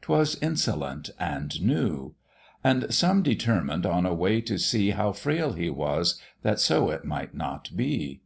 'twas 0.00 0.34
insolent 0.40 1.10
and 1.20 1.60
new; 1.60 2.14
And 2.64 2.86
some 2.94 3.22
determined 3.22 3.84
on 3.84 4.06
a 4.06 4.14
way 4.14 4.40
to 4.40 4.56
see 4.58 4.92
How 4.92 5.12
frail 5.12 5.52
he 5.52 5.68
was, 5.68 6.18
that 6.40 6.58
so 6.58 6.88
it 6.88 7.04
might 7.04 7.34
not 7.34 7.68
be. 7.76 8.22